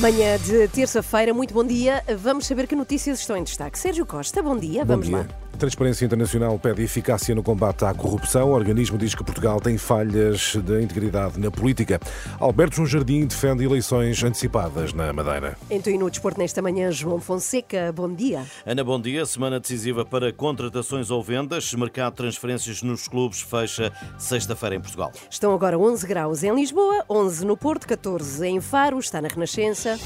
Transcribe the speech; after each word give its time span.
Manhã 0.00 0.38
de 0.38 0.68
terça-feira, 0.68 1.34
muito 1.34 1.52
bom 1.52 1.64
dia. 1.64 2.04
Vamos 2.18 2.46
saber 2.46 2.68
que 2.68 2.76
notícias 2.76 3.18
estão 3.18 3.36
em 3.36 3.42
destaque. 3.42 3.76
Sérgio 3.76 4.06
Costa, 4.06 4.40
bom 4.40 4.56
dia. 4.56 4.84
Bom 4.84 4.92
Vamos 4.92 5.08
dia. 5.08 5.16
lá. 5.18 5.47
Transparência 5.58 6.04
Internacional 6.04 6.56
pede 6.58 6.82
eficácia 6.82 7.34
no 7.34 7.42
combate 7.42 7.84
à 7.84 7.92
corrupção. 7.92 8.50
O 8.50 8.52
organismo 8.54 8.96
diz 8.96 9.14
que 9.14 9.24
Portugal 9.24 9.60
tem 9.60 9.76
falhas 9.76 10.54
de 10.54 10.80
integridade 10.80 11.38
na 11.38 11.50
política. 11.50 12.00
Alberto 12.38 12.76
João 12.76 12.86
Jardim 12.86 13.26
defende 13.26 13.64
eleições 13.64 14.22
antecipadas 14.22 14.92
na 14.92 15.12
Madeira. 15.12 15.58
Então, 15.68 15.92
e 15.92 15.98
no 15.98 16.08
desporto 16.08 16.38
nesta 16.38 16.62
manhã, 16.62 16.92
João 16.92 17.20
Fonseca, 17.20 17.92
bom 17.92 18.08
dia. 18.08 18.44
Ana, 18.64 18.84
bom 18.84 19.00
dia. 19.00 19.26
Semana 19.26 19.58
decisiva 19.58 20.04
para 20.04 20.32
contratações 20.32 21.10
ou 21.10 21.22
vendas. 21.22 21.74
Mercado 21.74 22.12
de 22.12 22.18
transferências 22.18 22.82
nos 22.82 23.08
clubes 23.08 23.40
fecha 23.40 23.92
sexta-feira 24.16 24.76
em 24.76 24.80
Portugal. 24.80 25.10
Estão 25.28 25.52
agora 25.52 25.76
11 25.76 26.06
graus 26.06 26.44
em 26.44 26.54
Lisboa, 26.54 27.04
11 27.10 27.44
no 27.44 27.56
Porto, 27.56 27.86
14 27.88 28.46
em 28.46 28.60
Faro, 28.60 29.00
está 29.00 29.20
na 29.20 29.26
Renascença. 29.26 29.98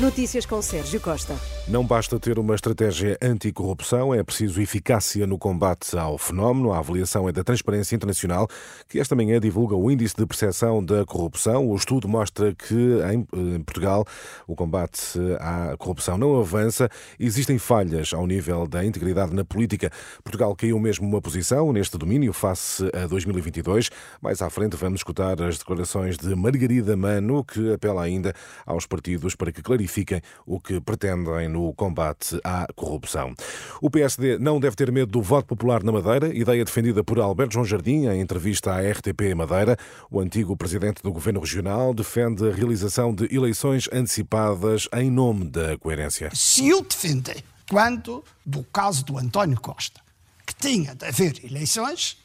Notícias 0.00 0.46
com 0.46 0.62
Sérgio 0.62 1.00
Costa. 1.00 1.34
Não 1.66 1.84
basta 1.84 2.18
ter 2.20 2.38
uma 2.38 2.54
estratégia 2.54 3.18
anticorrupção, 3.20 4.14
é 4.14 4.22
preciso 4.22 4.62
eficácia 4.62 5.26
no 5.26 5.36
combate 5.36 5.98
ao 5.98 6.16
fenómeno. 6.16 6.72
A 6.72 6.78
avaliação 6.78 7.28
é 7.28 7.32
da 7.32 7.44
Transparência 7.44 7.96
Internacional, 7.96 8.48
que 8.88 9.00
esta 9.00 9.16
manhã 9.16 9.40
divulga 9.40 9.74
o 9.74 9.90
Índice 9.90 10.14
de 10.16 10.24
Percepção 10.24 10.82
da 10.82 11.04
Corrupção. 11.04 11.68
O 11.68 11.76
estudo 11.76 12.08
mostra 12.08 12.54
que 12.54 12.74
em 13.12 13.62
Portugal 13.64 14.06
o 14.46 14.54
combate 14.54 15.18
à 15.40 15.76
corrupção 15.76 16.16
não 16.16 16.40
avança. 16.40 16.88
Existem 17.18 17.58
falhas 17.58 18.14
ao 18.14 18.26
nível 18.26 18.66
da 18.66 18.84
integridade 18.84 19.34
na 19.34 19.44
política. 19.44 19.90
Portugal 20.22 20.54
caiu 20.54 20.78
mesmo 20.78 21.06
uma 21.06 21.20
posição 21.20 21.72
neste 21.72 21.98
domínio 21.98 22.32
face 22.32 22.88
a 22.94 23.06
2022. 23.06 23.90
Mais 24.22 24.40
à 24.40 24.48
frente 24.48 24.76
vamos 24.76 25.00
escutar 25.00 25.42
as 25.42 25.58
declarações 25.58 26.16
de 26.16 26.34
Margarida 26.34 26.96
Mano, 26.96 27.44
que 27.44 27.74
apela 27.74 28.02
ainda 28.02 28.32
aos 28.64 28.86
partidos 28.86 29.34
para 29.34 29.52
que 29.52 29.60
clarifiquem 29.82 30.20
o 30.44 30.58
que 30.60 30.80
pretendem 30.80 31.48
no 31.48 31.72
combate 31.74 32.38
à 32.42 32.66
corrupção. 32.74 33.32
O 33.80 33.88
PSD 33.88 34.38
não 34.38 34.58
deve 34.58 34.74
ter 34.74 34.90
medo 34.90 35.12
do 35.12 35.22
voto 35.22 35.46
popular 35.46 35.82
na 35.84 35.92
Madeira, 35.92 36.34
ideia 36.34 36.64
defendida 36.64 37.04
por 37.04 37.18
Alberto 37.20 37.54
João 37.54 37.64
Jardim 37.64 38.06
em 38.06 38.20
entrevista 38.20 38.72
à 38.72 38.80
RTP 38.80 39.34
Madeira. 39.36 39.76
O 40.10 40.20
antigo 40.20 40.56
presidente 40.56 41.00
do 41.02 41.12
governo 41.12 41.40
regional 41.40 41.94
defende 41.94 42.48
a 42.48 42.52
realização 42.52 43.14
de 43.14 43.32
eleições 43.34 43.88
antecipadas 43.92 44.88
em 44.94 45.10
nome 45.10 45.44
da 45.48 45.78
coerência. 45.78 46.30
se 46.34 46.68
eu 46.68 46.82
defender, 46.82 47.44
quando 47.70 48.24
do 48.44 48.64
caso 48.64 49.04
do 49.04 49.16
António 49.18 49.60
Costa, 49.60 50.00
que 50.44 50.54
tinha 50.54 50.94
de 50.94 51.06
haver 51.06 51.44
eleições, 51.44 52.16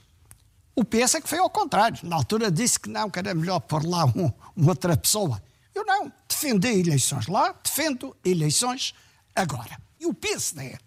o 0.75 0.83
PS 0.83 1.15
é 1.15 1.21
que 1.21 1.29
foi 1.29 1.37
ao 1.37 1.49
contrário. 1.49 1.99
Na 2.03 2.15
altura 2.15 2.49
disse 2.49 2.79
que 2.79 2.89
não, 2.89 3.09
que 3.09 3.19
era 3.19 3.33
melhor 3.35 3.59
pôr 3.59 3.85
lá 3.85 4.05
um- 4.05 4.31
uma 4.55 4.69
outra 4.71 4.97
pessoa. 4.97 5.39
Eu 5.73 5.85
não. 5.85 6.11
Defendi 6.27 6.67
eleições 6.67 7.27
lá, 7.27 7.51
defendo 7.63 8.15
eleições 8.23 8.93
agora. 9.35 9.77
E 9.99 10.05
o 10.05 10.13
PSD 10.13 10.77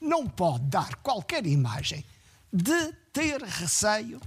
não 0.00 0.26
pode 0.26 0.64
dar 0.64 0.96
qualquer 0.96 1.46
imagem 1.46 2.04
de 2.52 2.92
ter 3.12 3.42
receio 3.42 4.20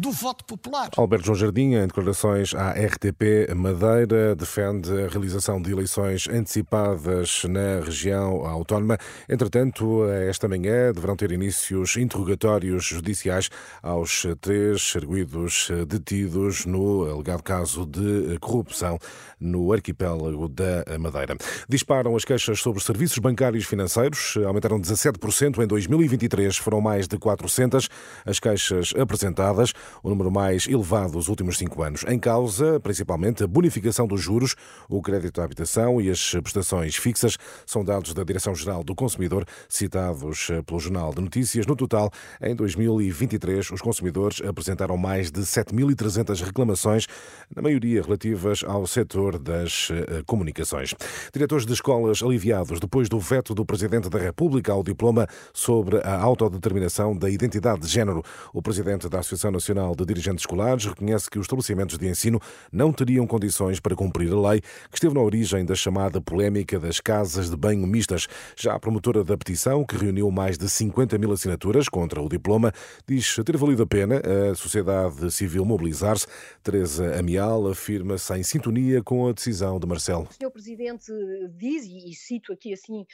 do 0.00 0.10
voto 0.10 0.42
popular. 0.46 0.88
Alberto 0.96 1.26
João 1.26 1.36
Jardim, 1.36 1.74
em 1.74 1.86
declarações 1.86 2.54
à 2.54 2.70
RTP 2.70 3.54
Madeira, 3.54 4.34
defende 4.34 4.90
a 4.90 5.08
realização 5.08 5.60
de 5.60 5.70
eleições 5.70 6.26
antecipadas 6.26 7.44
na 7.44 7.84
região 7.84 8.46
autónoma. 8.46 8.96
Entretanto, 9.28 10.08
esta 10.26 10.48
manhã 10.48 10.90
deverão 10.90 11.14
ter 11.14 11.30
inícios 11.32 11.98
interrogatórios 11.98 12.86
judiciais 12.86 13.50
aos 13.82 14.26
três 14.40 14.94
arguídos 14.96 15.68
detidos 15.86 16.64
no 16.64 17.04
alegado 17.04 17.42
caso 17.42 17.84
de 17.84 18.38
corrupção 18.40 18.98
no 19.38 19.70
arquipélago 19.70 20.48
da 20.48 20.82
Madeira. 20.98 21.36
Disparam 21.68 22.16
as 22.16 22.24
queixas 22.24 22.60
sobre 22.60 22.82
serviços 22.82 23.18
bancários 23.18 23.66
financeiros, 23.66 24.38
aumentaram 24.46 24.80
17% 24.80 25.62
em 25.62 25.66
2023, 25.66 26.56
foram 26.56 26.80
mais 26.80 27.06
de 27.06 27.18
400 27.18 27.86
as 28.24 28.40
queixas 28.40 28.94
apresentadas, 28.98 29.74
o 30.02 30.08
número 30.08 30.30
mais 30.30 30.66
elevado 30.66 31.12
dos 31.12 31.28
últimos 31.28 31.58
cinco 31.58 31.82
anos. 31.82 32.04
Em 32.06 32.18
causa, 32.18 32.80
principalmente, 32.80 33.44
a 33.44 33.46
bonificação 33.46 34.06
dos 34.06 34.20
juros, 34.20 34.54
o 34.88 35.00
crédito 35.02 35.40
à 35.40 35.44
habitação 35.44 36.00
e 36.00 36.10
as 36.10 36.32
prestações 36.42 36.96
fixas, 36.96 37.36
são 37.66 37.84
dados 37.84 38.14
da 38.14 38.24
Direção-Geral 38.24 38.82
do 38.84 38.94
Consumidor, 38.94 39.44
citados 39.68 40.48
pelo 40.66 40.80
Jornal 40.80 41.14
de 41.14 41.20
Notícias. 41.20 41.66
No 41.66 41.76
total, 41.76 42.10
em 42.40 42.54
2023, 42.54 43.70
os 43.70 43.80
consumidores 43.80 44.40
apresentaram 44.42 44.96
mais 44.96 45.30
de 45.30 45.40
7.300 45.40 46.42
reclamações, 46.42 47.06
na 47.54 47.62
maioria 47.62 48.02
relativas 48.02 48.62
ao 48.64 48.86
setor 48.86 49.38
das 49.38 49.88
eh, 49.90 50.22
comunicações. 50.26 50.94
Diretores 51.32 51.66
de 51.66 51.72
escolas 51.72 52.22
aliviados 52.22 52.80
depois 52.80 53.08
do 53.08 53.18
veto 53.18 53.54
do 53.54 53.64
Presidente 53.64 54.08
da 54.08 54.18
República 54.18 54.72
ao 54.72 54.82
diploma 54.82 55.26
sobre 55.52 55.98
a 55.98 56.20
autodeterminação 56.20 57.16
da 57.16 57.30
identidade 57.30 57.80
de 57.80 57.88
género. 57.88 58.22
O 58.52 58.62
Presidente 58.62 59.08
da 59.08 59.20
Associação 59.20 59.50
Nacional 59.50 59.69
de 59.96 60.04
Dirigentes 60.04 60.42
Escolares 60.42 60.84
reconhece 60.84 61.30
que 61.30 61.38
os 61.38 61.44
estabelecimentos 61.44 61.96
de 61.96 62.08
ensino 62.08 62.40
não 62.72 62.92
teriam 62.92 63.26
condições 63.26 63.80
para 63.80 63.94
cumprir 63.94 64.32
a 64.32 64.50
lei 64.50 64.60
que 64.60 64.94
esteve 64.94 65.14
na 65.14 65.20
origem 65.20 65.64
da 65.64 65.74
chamada 65.74 66.20
polémica 66.20 66.78
das 66.78 67.00
casas 67.00 67.48
de 67.48 67.56
banho 67.56 67.86
mistas. 67.86 68.26
Já 68.56 68.74
a 68.74 68.80
promotora 68.80 69.22
da 69.22 69.36
petição, 69.36 69.84
que 69.84 69.96
reuniu 69.96 70.30
mais 70.30 70.58
de 70.58 70.68
50 70.68 71.16
mil 71.18 71.32
assinaturas 71.32 71.88
contra 71.88 72.20
o 72.20 72.28
diploma, 72.28 72.72
diz 73.06 73.36
ter 73.44 73.56
valido 73.56 73.82
a 73.82 73.86
pena 73.86 74.20
a 74.50 74.54
sociedade 74.54 75.30
civil 75.30 75.64
mobilizar-se. 75.64 76.26
Teresa 76.62 77.18
Amial 77.18 77.68
afirma-se 77.68 78.34
em 78.34 78.42
sintonia 78.42 79.02
com 79.02 79.28
a 79.28 79.32
decisão 79.32 79.78
de 79.78 79.86
Marcelo. 79.86 80.28
O 80.30 80.32
Sr. 80.32 80.50
Presidente 80.50 81.12
diz, 81.56 81.84
e 81.84 82.12
cito 82.14 82.52
aqui 82.52 82.72
assim, 82.72 83.04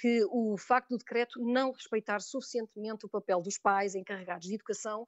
que 0.00 0.24
o 0.30 0.56
facto 0.56 0.90
do 0.90 0.98
decreto 0.98 1.40
não 1.40 1.72
respeitar 1.72 2.20
suficientemente 2.20 3.06
o 3.06 3.08
papel 3.08 3.40
dos 3.40 3.58
pais, 3.58 3.94
encarregados 3.94 4.46
de 4.46 4.54
educação, 4.54 5.04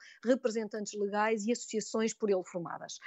representantes 0.65 0.99
legais 0.99 1.47
e 1.47 1.53
associações 1.53 2.15
por 2.15 2.31
ele 2.31 2.43
formadas. 2.45 2.99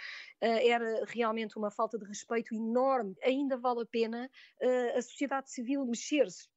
Ah, 0.42 0.48
Era 0.64 1.04
realmente 1.08 1.58
uma 1.58 1.72
falta 1.72 1.98
de 1.98 2.06
respeito 2.06 2.56
enorme. 2.56 3.16
Ainda 3.24 3.58
vale 3.58 3.82
a 3.82 3.86
pena 3.86 4.30
ah, 4.62 4.98
a 4.98 5.02
sociedade 5.02 5.52
civil 5.52 5.86
mexer-se. 5.86 6.48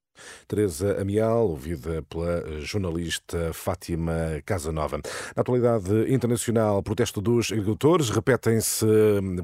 Teresa 0.46 1.00
Amial, 1.00 1.48
ouvida 1.48 2.02
pela 2.02 2.60
jornalista 2.60 3.52
Fátima 3.52 4.42
Casanova. 4.44 5.00
Na 5.36 5.42
atualidade 5.42 6.12
internacional, 6.12 6.82
protesto 6.82 7.20
dos 7.20 7.52
agricultores, 7.52 8.10
repetem-se 8.10 8.84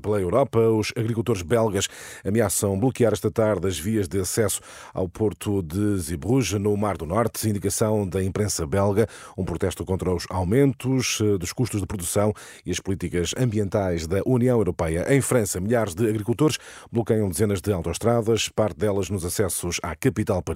pela 0.02 0.20
Europa. 0.20 0.58
Os 0.58 0.92
agricultores 0.96 1.42
belgas 1.42 1.88
ameaçam 2.24 2.78
bloquear 2.78 3.12
esta 3.12 3.30
tarde 3.30 3.68
as 3.68 3.78
vias 3.78 4.08
de 4.08 4.18
acesso 4.18 4.60
ao 4.92 5.08
porto 5.08 5.62
de 5.62 5.98
Zeebrugge, 5.98 6.58
no 6.58 6.76
Mar 6.76 6.96
do 6.96 7.06
Norte. 7.06 7.48
Indicação 7.48 8.08
da 8.08 8.22
imprensa 8.22 8.66
belga, 8.66 9.06
um 9.36 9.44
protesto 9.44 9.84
contra 9.84 10.12
os 10.12 10.26
aumentos 10.28 11.18
eh, 11.20 11.38
dos 11.38 11.52
custos 11.52 11.80
de 11.80 11.86
produção 11.86 12.32
e 12.64 12.70
as 12.70 12.80
políticas 12.80 13.32
ambientais 13.38 14.06
da 14.06 14.22
União 14.26 14.58
Europeia. 14.58 15.06
Em 15.14 15.20
França, 15.20 15.60
milhares 15.60 15.94
de 15.94 16.08
agricultores 16.08 16.58
bloqueiam 16.90 17.28
dezenas 17.28 17.60
de 17.60 17.72
autoestradas, 17.72 18.48
parte 18.48 18.78
delas 18.78 19.08
nos 19.08 19.24
acessos 19.24 19.78
à 19.82 19.94
capital 19.94 20.42
Paris. 20.42 20.55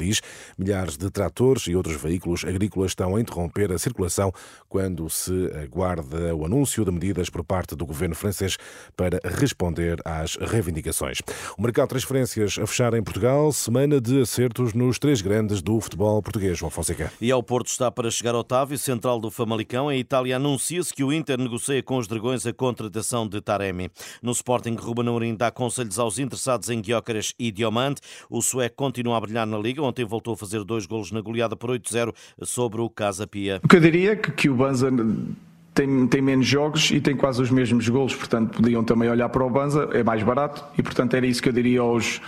Milhares 0.57 0.97
de 0.97 1.11
tratores 1.11 1.67
e 1.67 1.75
outros 1.75 2.01
veículos 2.01 2.45
agrícolas 2.45 2.93
estão 2.93 3.17
a 3.17 3.21
interromper 3.21 3.73
a 3.73 3.79
circulação 3.79 4.33
quando 4.69 5.09
se 5.11 5.51
aguarda 5.63 6.35
o 6.35 6.45
anúncio 6.45 6.85
de 6.85 6.91
medidas 6.91 7.29
por 7.29 7.45
parte 7.45 7.75
do 7.75 7.85
governo 7.85 8.15
francês 8.15 8.57
para 8.97 9.21
responder 9.25 9.99
às 10.05 10.37
reivindicações. 10.37 11.19
O 11.59 11.63
mercado 11.63 11.87
de 11.87 11.91
transferências 11.91 12.59
a 12.59 12.67
fechar 12.67 12.95
em 12.95 13.03
Portugal, 13.03 13.53
semana 13.53 14.01
de 14.01 14.23
acertos 14.23 14.73
nos 14.73 14.99
três 14.99 15.21
grandes 15.21 15.61
do 15.63 15.81
futebol 15.81 16.23
português. 16.23 16.59
João 16.59 16.71
Fonseca. 16.71 17.13
E 17.21 17.31
ao 17.31 17.43
Porto 17.43 17.69
está 17.69 17.91
para 17.91 18.11
chegar 18.11 18.35
Otávio, 18.35 18.79
central 18.79 19.19
do 19.19 19.31
Famalicão. 19.31 19.89
A 19.89 19.97
Itália 19.97 20.37
anuncia-se 20.37 20.93
que 20.93 21.03
o 21.03 21.13
Inter 21.13 21.39
negocia 21.39 21.83
com 21.83 21.97
os 21.97 22.07
Dragões 22.07 22.47
a 22.47 22.53
contratação 22.53 23.27
de 23.27 23.41
Taremi. 23.41 23.91
No 24.23 24.33
Sporting, 24.33 24.75
Ruben 24.75 25.09
Amorim 25.09 25.35
dá 25.35 25.51
conselhos 25.51 25.99
aos 25.99 26.19
interessados 26.19 26.69
em 26.71 26.83
Gyökeres 26.83 27.35
e 27.39 27.51
Diomande. 27.51 28.01
O 28.29 28.43
sueco 28.43 28.77
continua 28.77 29.17
a 29.17 29.21
brilhar 29.21 29.47
na 29.47 29.59
Liga. 29.59 29.83
Ontem 29.91 30.05
voltou 30.05 30.35
a 30.35 30.37
fazer 30.37 30.63
dois 30.63 30.87
golos 30.87 31.11
na 31.11 31.21
goleada 31.21 31.57
por 31.57 31.71
8-0 31.71 32.15
sobre 32.43 32.81
o 32.81 32.89
Casa 32.89 33.27
Pia. 33.27 33.61
O 33.65 33.67
que 33.67 33.75
eu 33.75 33.81
diria 33.81 34.13
é 34.13 34.17
que, 34.17 34.31
que 34.31 34.49
o 34.49 34.55
Banza 34.55 34.89
tem, 35.75 36.07
tem 36.07 36.23
menos 36.23 36.47
jogos 36.47 36.93
e 36.93 37.01
tem 37.01 37.17
quase 37.17 37.43
os 37.43 37.51
mesmos 37.51 37.89
golos, 37.89 38.15
portanto 38.15 38.57
podiam 38.57 38.85
também 38.85 39.11
olhar 39.11 39.29
para 39.29 39.45
o 39.45 39.51
Banza, 39.51 39.89
é 39.93 40.05
mais 40.05 40.23
barato 40.23 40.65
e 40.79 40.83
portanto 40.83 41.15
era 41.15 41.27
isso 41.27 41.43
que 41.43 41.49
eu 41.49 41.53
diria 41.53 41.81
aos, 41.81 42.21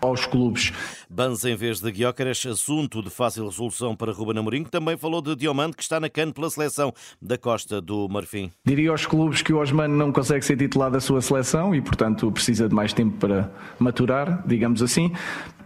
aos 0.00 0.26
clubes. 0.26 0.72
Banza 1.08 1.50
em 1.50 1.56
vez 1.56 1.80
de 1.80 1.90
Guiócaras, 1.90 2.44
assunto 2.46 3.02
de 3.02 3.10
fácil 3.10 3.46
resolução 3.46 3.94
para 3.96 4.12
Ruben 4.12 4.38
Amorim, 4.38 4.64
que 4.64 4.70
também 4.70 4.96
falou 4.96 5.20
de 5.20 5.34
Diomante, 5.36 5.76
que 5.76 5.82
está 5.82 5.98
na 6.00 6.08
cana 6.08 6.32
pela 6.32 6.48
seleção 6.48 6.92
da 7.20 7.36
Costa 7.36 7.80
do 7.80 8.08
Marfim. 8.08 8.50
Diria 8.64 8.90
aos 8.90 9.06
clubes 9.06 9.42
que 9.42 9.52
o 9.52 9.58
Osmano 9.58 9.96
não 9.96 10.12
consegue 10.12 10.44
ser 10.44 10.56
titular 10.56 10.90
da 10.90 11.00
sua 11.00 11.20
seleção 11.20 11.74
e, 11.74 11.80
portanto, 11.80 12.30
precisa 12.30 12.68
de 12.68 12.74
mais 12.74 12.92
tempo 12.92 13.16
para 13.18 13.50
maturar, 13.78 14.42
digamos 14.46 14.82
assim. 14.82 15.12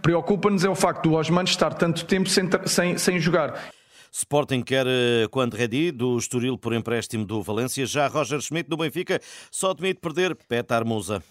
Preocupa-nos 0.01 0.63
é 0.63 0.69
o 0.69 0.75
facto 0.75 1.09
do 1.09 1.15
Osmano 1.15 1.47
estar 1.47 1.73
tanto 1.73 2.05
tempo 2.05 2.29
sem, 2.29 2.49
sem, 2.65 2.97
sem 2.97 3.19
jogar. 3.19 3.71
Sporting 4.11 4.63
quer 4.63 4.87
eh, 4.87 5.27
quando 5.29 5.55
ready 5.55 5.91
do 5.91 6.17
Estoril 6.17 6.57
por 6.57 6.73
empréstimo 6.73 7.25
do 7.25 7.41
Valência. 7.41 7.85
Já 7.85 8.07
Roger 8.07 8.39
Schmidt 8.39 8.69
do 8.69 8.77
Benfica 8.77 9.19
só 9.51 9.71
admite 9.71 9.99
perder 9.99 10.35
Petar 10.35 10.85
Musa. 10.85 11.21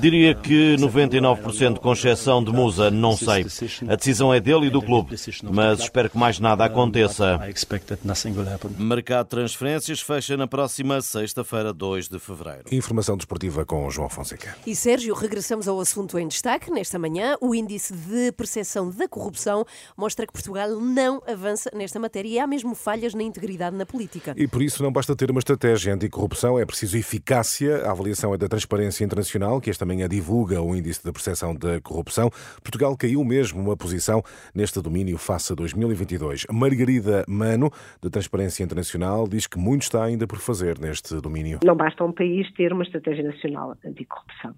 Diria 0.00 0.34
que 0.34 0.76
99%, 0.76 1.78
com 1.80 1.92
exceção 1.92 2.42
de 2.42 2.52
Musa, 2.52 2.90
não 2.90 3.16
sei. 3.16 3.44
A 3.88 3.96
decisão 3.96 4.32
é 4.32 4.40
dele 4.40 4.66
e 4.66 4.70
do 4.70 4.80
clube, 4.80 5.16
mas 5.50 5.80
espero 5.80 6.08
que 6.08 6.16
mais 6.16 6.38
nada 6.38 6.64
aconteça. 6.64 7.38
Mercado 8.78 9.24
de 9.24 9.30
transferências 9.30 10.00
fecha 10.00 10.36
na 10.36 10.46
próxima 10.46 11.02
sexta-feira, 11.02 11.72
2 11.72 12.08
de 12.08 12.18
fevereiro. 12.18 12.62
Informação 12.70 13.16
desportiva 13.16 13.66
com 13.66 13.90
João 13.90 14.08
Fonseca. 14.08 14.56
E 14.66 14.74
Sérgio, 14.74 15.14
regressamos 15.14 15.66
ao 15.66 15.78
assunto 15.80 16.18
em 16.18 16.28
destaque. 16.28 16.70
Nesta 16.70 16.98
manhã, 16.98 17.36
o 17.40 17.54
índice 17.54 17.92
de 17.92 18.32
percepção 18.32 18.88
da 18.88 19.08
corrupção 19.08 19.66
mostra 19.96 20.26
que 20.26 20.32
Portugal 20.32 20.70
não 20.70 21.20
avança 21.26 21.70
nesta 21.74 21.98
matéria 21.98 22.28
e 22.28 22.38
há 22.38 22.46
mesmo 22.46 22.74
falhas 22.74 23.14
na 23.14 23.22
integridade 23.22 23.76
na 23.76 23.84
política. 23.84 24.32
E 24.36 24.46
por 24.46 24.62
isso 24.62 24.82
não 24.82 24.92
basta 24.92 25.14
ter 25.16 25.30
uma 25.30 25.40
estratégia 25.40 25.92
anticorrupção, 25.92 26.58
é 26.58 26.64
preciso 26.64 26.96
eficácia. 26.96 27.84
A 27.84 27.90
avaliação 27.90 28.27
é 28.34 28.38
da 28.38 28.48
Transparência 28.48 29.04
Internacional, 29.04 29.60
que 29.60 29.70
esta 29.70 29.84
manhã 29.84 30.08
divulga 30.08 30.60
o 30.60 30.74
índice 30.74 31.04
da 31.04 31.12
percepção 31.12 31.54
da 31.54 31.80
corrupção. 31.80 32.30
Portugal 32.62 32.96
caiu 32.96 33.24
mesmo 33.24 33.60
uma 33.60 33.76
posição 33.76 34.22
neste 34.54 34.80
domínio 34.80 35.18
face 35.18 35.52
a 35.52 35.56
2022. 35.56 36.46
Margarida 36.50 37.24
Mano, 37.28 37.70
da 38.02 38.10
Transparência 38.10 38.62
Internacional, 38.62 39.28
diz 39.28 39.46
que 39.46 39.58
muito 39.58 39.82
está 39.82 40.04
ainda 40.04 40.26
por 40.26 40.38
fazer 40.38 40.78
neste 40.78 41.20
domínio. 41.20 41.60
Não 41.64 41.76
basta 41.76 42.04
um 42.04 42.12
país 42.12 42.50
ter 42.52 42.72
uma 42.72 42.82
estratégia 42.82 43.24
nacional 43.24 43.76
anticorrupção. 43.84 44.54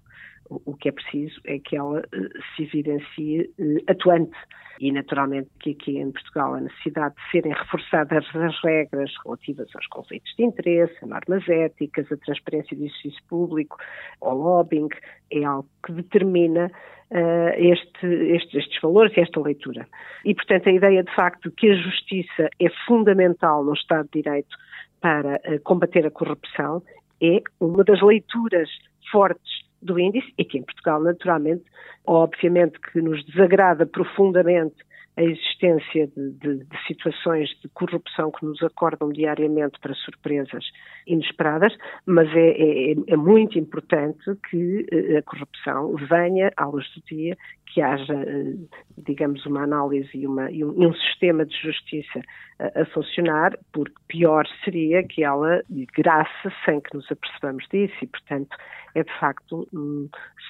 O 0.65 0.75
que 0.75 0.89
é 0.89 0.91
preciso 0.91 1.39
é 1.45 1.59
que 1.59 1.77
ela 1.77 1.99
eh, 1.99 2.39
se 2.55 2.63
evidencie 2.63 3.49
eh, 3.57 3.91
atuante 3.91 4.35
e 4.81 4.91
naturalmente 4.91 5.49
que 5.59 5.71
aqui 5.71 5.97
em 5.97 6.11
Portugal 6.11 6.55
a 6.55 6.59
necessidade 6.59 7.15
de 7.15 7.31
serem 7.31 7.53
reforçadas 7.53 8.25
as 8.35 8.63
regras 8.63 9.11
relativas 9.23 9.69
aos 9.75 9.87
conflitos 9.87 10.33
de 10.35 10.43
interesse, 10.43 10.93
a 11.03 11.07
normas 11.07 11.47
éticas, 11.47 12.11
a 12.11 12.17
transparência 12.17 12.75
do 12.75 12.83
exercício 12.83 13.23
público, 13.29 13.77
ao 14.21 14.35
lobbying, 14.35 14.89
é 15.31 15.43
algo 15.45 15.69
que 15.85 15.93
determina 15.93 16.65
uh, 17.11 17.53
este, 17.55 18.05
este, 18.07 18.57
estes 18.57 18.81
valores 18.81 19.15
e 19.15 19.21
esta 19.21 19.39
leitura. 19.39 19.87
E, 20.25 20.33
portanto, 20.33 20.67
a 20.67 20.71
ideia 20.71 21.03
de 21.03 21.15
facto 21.15 21.51
que 21.51 21.69
a 21.69 21.75
justiça 21.75 22.49
é 22.59 22.69
fundamental 22.87 23.63
no 23.63 23.73
Estado 23.73 24.09
de 24.11 24.23
Direito 24.23 24.57
para 24.99 25.35
uh, 25.35 25.61
combater 25.63 26.05
a 26.07 26.11
corrupção 26.11 26.81
é 27.21 27.39
uma 27.59 27.83
das 27.83 28.01
leituras 28.01 28.69
fortes 29.11 29.60
do 29.81 29.99
índice 29.99 30.33
e 30.37 30.45
que 30.45 30.57
em 30.57 30.63
Portugal, 30.63 31.01
naturalmente, 31.01 31.63
obviamente 32.05 32.79
que 32.79 33.01
nos 33.01 33.23
desagrada 33.25 33.85
profundamente 33.85 34.75
a 35.17 35.23
existência 35.23 36.07
de, 36.07 36.31
de, 36.31 36.63
de, 36.63 36.87
situações 36.87 37.49
de 37.61 37.67
corrupção 37.69 38.31
que 38.31 38.45
nos 38.45 38.61
acordam 38.63 39.09
diariamente 39.09 39.77
para 39.79 39.93
surpresas 39.93 40.63
inesperadas, 41.05 41.73
mas 42.05 42.29
é, 42.33 42.91
é, 42.91 42.95
é 43.07 43.17
muito 43.17 43.59
importante 43.59 44.23
que 44.49 44.85
eh, 44.91 45.17
a 45.17 45.21
corrupção 45.23 45.95
venha 46.09 46.51
à 46.55 46.65
luz 46.65 46.87
do 46.95 47.01
dia, 47.03 47.37
que 47.65 47.81
haja, 47.81 48.13
eh, 48.13 48.55
digamos, 48.97 49.45
uma 49.45 49.63
análise 49.63 50.09
e, 50.13 50.25
uma, 50.25 50.49
e 50.49 50.63
um, 50.63 50.93
sistema 50.93 51.45
de 51.45 51.55
justiça 51.61 52.21
a, 52.59 52.81
a, 52.81 52.85
funcionar, 52.85 53.57
porque 53.73 53.95
pior 54.07 54.47
seria 54.63 55.03
que 55.03 55.23
ela 55.23 55.61
graça 55.95 56.53
sem 56.63 56.79
que 56.79 56.95
nos 56.95 57.11
apercebamos 57.11 57.65
disso 57.69 57.95
e, 58.01 58.07
portanto, 58.07 58.55
é 58.95 59.03
de 59.03 59.19
facto 59.19 59.67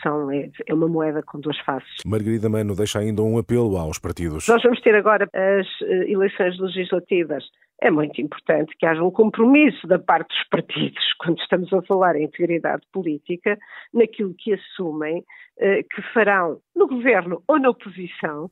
são, 0.02 0.32
é, 0.32 0.50
é, 0.68 0.74
uma 0.74 0.88
moeda 0.88 1.22
com 1.24 1.40
duas 1.40 1.58
faces. 1.60 1.90
Margarida 2.06 2.50
Mano 2.50 2.76
deixa 2.76 3.00
ainda 3.00 3.22
um 3.22 3.38
apelo 3.38 3.78
aos 3.78 4.00
partidos. 4.00 4.48
Nós 4.48 4.62
vamos 4.64 4.82
ter 4.82 4.96
agora 4.96 5.28
as 5.34 5.68
eh, 5.82 6.12
eleições 6.12 6.60
legislativas. 6.60 7.44
É 7.82 7.90
muito 7.90 8.22
importante 8.22 8.76
que 8.78 8.86
haja 8.86 9.04
um 9.04 9.12
compromisso 9.12 9.88
da 9.88 9.98
parte 9.98 10.28
dos 10.30 10.48
partidos, 10.50 11.04
quando 11.20 11.40
estamos 11.40 11.72
a 11.74 11.82
falar 11.84 12.16
em 12.16 12.26
integridade 12.26 12.84
política, 12.92 13.58
naquilo 13.94 14.34
que 14.38 14.54
assumem 14.54 15.24
eh, 15.60 15.84
que 15.84 16.02
farão 16.14 16.60
no 16.76 16.88
governo 16.88 17.44
ou 17.48 17.60
na 17.60 17.70
oposição 17.70 18.50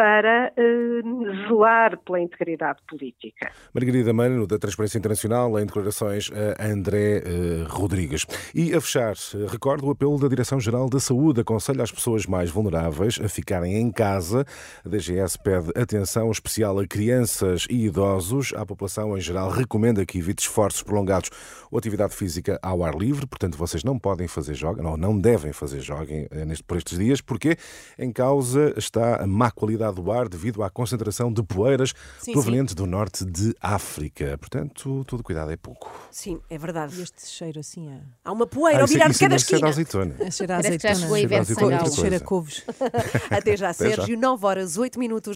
para 0.00 0.50
uh, 0.56 1.46
zelar 1.46 1.98
pela 1.98 2.18
integridade 2.18 2.78
política. 2.88 3.52
Margarida 3.74 4.14
Mano, 4.14 4.46
da 4.46 4.58
Transparência 4.58 4.96
Internacional, 4.96 5.58
em 5.58 5.66
declarações 5.66 6.30
a 6.58 6.64
André 6.64 7.18
uh, 7.18 7.68
Rodrigues. 7.68 8.24
E 8.54 8.74
a 8.74 8.80
fechar, 8.80 9.12
recordo 9.50 9.86
o 9.86 9.90
apelo 9.90 10.18
da 10.18 10.26
Direção-Geral 10.26 10.88
da 10.88 10.98
Saúde, 10.98 11.42
aconselha 11.42 11.82
as 11.82 11.92
pessoas 11.92 12.24
mais 12.24 12.48
vulneráveis 12.48 13.20
a 13.22 13.28
ficarem 13.28 13.76
em 13.76 13.92
casa. 13.92 14.46
A 14.82 14.88
DGS 14.88 15.38
pede 15.38 15.70
atenção 15.78 16.30
especial 16.30 16.78
a 16.78 16.86
crianças 16.86 17.66
e 17.68 17.84
idosos. 17.84 18.54
A 18.56 18.64
população 18.64 19.18
em 19.18 19.20
geral 19.20 19.50
recomenda 19.50 20.06
que 20.06 20.16
evite 20.16 20.44
esforços 20.44 20.82
prolongados 20.82 21.28
ou 21.70 21.78
atividade 21.78 22.14
física 22.14 22.58
ao 22.62 22.82
ar 22.82 22.94
livre, 22.94 23.26
portanto 23.26 23.58
vocês 23.58 23.84
não 23.84 23.98
podem 23.98 24.26
fazer 24.26 24.54
jogging, 24.54 24.82
não, 24.82 24.96
não 24.96 25.18
devem 25.18 25.52
fazer 25.52 25.82
eh, 25.90 26.54
por 26.66 26.78
estes 26.78 26.98
dias, 26.98 27.20
porque 27.20 27.56
em 27.98 28.10
causa 28.10 28.72
está 28.76 29.22
a 29.22 29.26
má 29.26 29.50
qualidade 29.50 29.89
qualidade 29.90 29.94
do 29.94 30.12
ar 30.12 30.28
devido 30.28 30.62
à 30.62 30.70
concentração 30.70 31.32
de 31.32 31.42
poeiras 31.42 31.92
sim, 32.18 32.32
provenientes 32.32 32.72
sim. 32.72 32.76
do 32.76 32.86
norte 32.86 33.24
de 33.24 33.54
África. 33.60 34.38
Portanto, 34.38 35.04
todo 35.04 35.22
cuidado 35.22 35.50
é 35.50 35.56
pouco. 35.56 35.90
Sim, 36.10 36.40
é 36.48 36.56
verdade. 36.56 36.98
E 36.98 37.02
este 37.02 37.26
cheiro 37.26 37.60
assim 37.60 37.90
é... 37.90 38.00
Há 38.24 38.32
uma 38.32 38.46
poeira 38.46 38.80
ah, 38.80 38.82
ao 38.82 38.86
virar 38.86 39.08
de 39.08 39.18
cada 39.18 39.36
esquina. 39.36 39.58
Cheira 39.58 39.66
a 39.66 39.70
azeitona. 39.70 40.14
É 40.20 40.30
cheira 40.30 40.56
a 40.56 40.58
azeitona. 40.58 40.94
Cheira, 40.94 41.90
cheira 41.90 42.16
a 42.16 42.20
couves. 42.20 42.64
Até 43.30 43.56
já, 43.56 43.72
Sérgio. 43.72 44.14
Já. 44.14 44.20
9 44.20 44.46
horas, 44.46 44.76
8 44.76 44.98
minutos. 44.98 45.34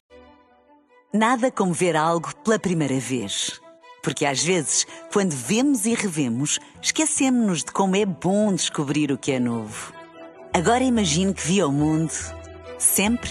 Nada 1.13 1.51
como 1.51 1.73
ver 1.73 1.97
algo 1.97 2.35
pela 2.45 2.59
primeira 2.59 2.99
vez. 2.99 3.61
Porque 4.03 4.27
às 4.27 4.43
vezes, 4.43 4.87
quando 5.13 5.33
vemos 5.33 5.87
e 5.87 5.95
revemos, 5.95 6.59
esquecemos-nos 6.83 7.65
de 7.65 7.73
como 7.73 7.97
é 7.97 8.05
bom 8.05 8.53
descobrir 8.53 9.11
o 9.11 9.17
que 9.17 9.33
é 9.33 9.41
novo. 9.41 9.95
Agora 10.53 10.85
imagine 10.85 11.33
que 11.33 11.47
viu 11.47 11.69
o 11.69 11.73
mundo 11.73 12.13
sempre 12.79 13.31